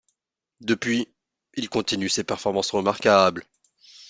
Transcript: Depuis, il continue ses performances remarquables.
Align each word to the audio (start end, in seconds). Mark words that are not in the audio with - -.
Depuis, 0.61 1.07
il 1.53 1.69
continue 1.69 2.09
ses 2.09 2.23
performances 2.23 2.71
remarquables. 2.71 3.43